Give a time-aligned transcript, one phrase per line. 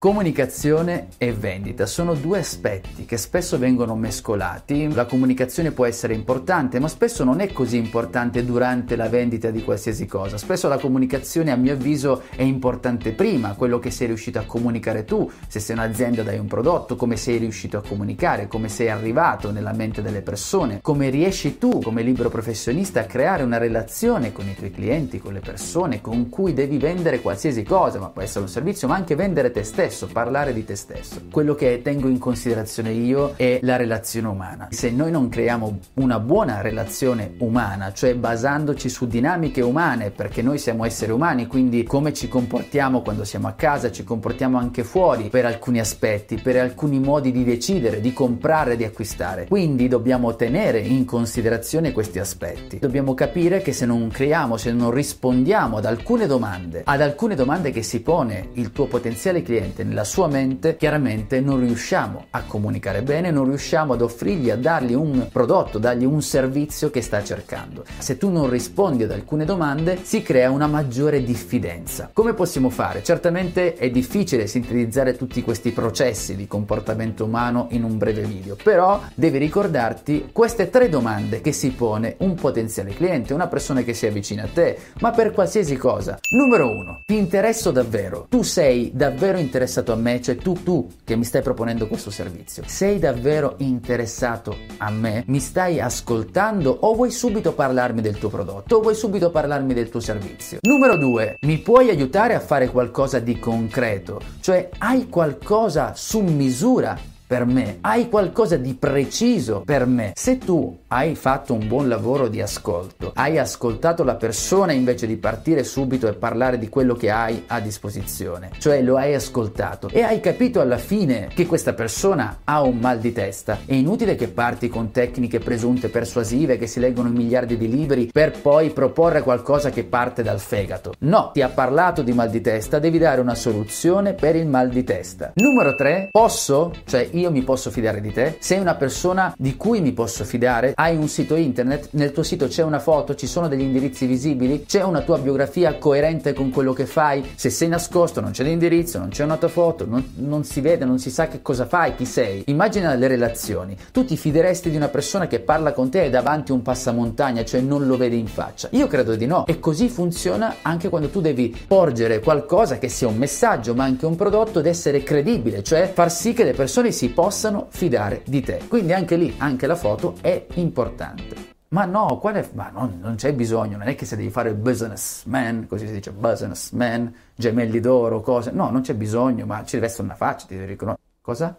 [0.00, 4.94] Comunicazione e vendita sono due aspetti che spesso vengono mescolati.
[4.94, 9.64] La comunicazione può essere importante, ma spesso non è così importante durante la vendita di
[9.64, 10.38] qualsiasi cosa.
[10.38, 15.04] Spesso la comunicazione, a mio avviso, è importante prima, quello che sei riuscito a comunicare
[15.04, 19.50] tu, se sei un'azienda dai un prodotto, come sei riuscito a comunicare, come sei arrivato
[19.50, 24.48] nella mente delle persone, come riesci tu come libero professionista a creare una relazione con
[24.48, 28.44] i tuoi clienti, con le persone con cui devi vendere qualsiasi cosa, ma può essere
[28.44, 31.22] un servizio, ma anche vendere te stesso stesso, parlare di te stesso.
[31.30, 34.68] Quello che tengo in considerazione io è la relazione umana.
[34.70, 40.58] Se noi non creiamo una buona relazione umana, cioè basandoci su dinamiche umane, perché noi
[40.58, 45.28] siamo esseri umani, quindi come ci comportiamo quando siamo a casa, ci comportiamo anche fuori
[45.28, 49.46] per alcuni aspetti, per alcuni modi di decidere, di comprare, di acquistare.
[49.46, 52.78] Quindi dobbiamo tenere in considerazione questi aspetti.
[52.78, 57.70] Dobbiamo capire che se non creiamo, se non rispondiamo ad alcune domande, ad alcune domande
[57.70, 62.42] che si pone il tuo potenziale cliente, mente, nella sua mente, chiaramente non riusciamo a
[62.42, 67.22] comunicare bene, non riusciamo ad offrirgli, a dargli un prodotto, dargli un servizio che sta
[67.22, 67.84] cercando.
[67.98, 72.10] Se tu non rispondi ad alcune domande, si crea una maggiore diffidenza.
[72.12, 73.02] Come possiamo fare?
[73.02, 79.00] Certamente è difficile sintetizzare tutti questi processi di comportamento umano in un breve video, però
[79.14, 84.06] devi ricordarti queste tre domande che si pone un potenziale cliente, una persona che si
[84.06, 86.18] avvicina a te, ma per qualsiasi cosa.
[86.30, 88.26] Numero uno, ti interesso davvero?
[88.28, 92.10] Tu sei davvero interessato interessato a me, cioè tu, tu che mi stai proponendo questo
[92.10, 95.22] servizio, sei davvero interessato a me?
[95.26, 99.90] Mi stai ascoltando o vuoi subito parlarmi del tuo prodotto o vuoi subito parlarmi del
[99.90, 100.58] tuo servizio?
[100.62, 107.16] Numero due, mi puoi aiutare a fare qualcosa di concreto, cioè hai qualcosa su misura
[107.28, 110.12] per me, hai qualcosa di preciso per me.
[110.14, 115.18] Se tu hai fatto un buon lavoro di ascolto, hai ascoltato la persona invece di
[115.18, 120.00] partire subito e parlare di quello che hai a disposizione, cioè lo hai ascoltato e
[120.00, 124.28] hai capito alla fine che questa persona ha un mal di testa, è inutile che
[124.28, 129.20] parti con tecniche presunte persuasive che si leggono in miliardi di libri per poi proporre
[129.20, 130.94] qualcosa che parte dal fegato.
[131.00, 134.70] No, ti ha parlato di mal di testa, devi dare una soluzione per il mal
[134.70, 135.32] di testa.
[135.34, 138.36] Numero 3, posso, cioè io mi posso fidare di te?
[138.38, 140.72] Sei una persona di cui mi posso fidare?
[140.74, 141.88] Hai un sito internet?
[141.92, 143.14] Nel tuo sito c'è una foto?
[143.14, 144.64] Ci sono degli indirizzi visibili?
[144.64, 147.24] C'è una tua biografia coerente con quello che fai?
[147.34, 150.84] Se sei nascosto non c'è l'indirizzo, non c'è una tua foto, non, non si vede,
[150.84, 152.44] non si sa che cosa fai, chi sei.
[152.46, 153.76] Immagina le relazioni.
[153.92, 157.60] Tu ti fideresti di una persona che parla con te e davanti un passamontagna, cioè
[157.60, 158.68] non lo vedi in faccia?
[158.72, 159.46] Io credo di no.
[159.46, 164.06] E così funziona anche quando tu devi porgere qualcosa che sia un messaggio ma anche
[164.06, 168.40] un prodotto ed essere credibile, cioè far sì che le persone si possano fidare di
[168.40, 168.62] te.
[168.68, 171.56] Quindi anche lì, anche la foto è importante.
[171.70, 175.66] Ma no, quale, ma non, non, c'è bisogno, non è che se devi fare businessman,
[175.66, 178.50] così si dice businessman, gemelli d'oro, cose.
[178.52, 181.06] No, non c'è bisogno, ma ci deve essere una faccia, ti devi riconoscere.
[181.20, 181.56] Cosa?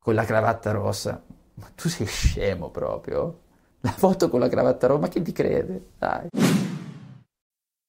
[0.00, 1.22] Con la cravatta rossa.
[1.54, 3.40] Ma tu sei scemo proprio.
[3.80, 5.90] La foto con la cravatta rossa, ma chi ti crede?
[5.98, 6.47] Dai.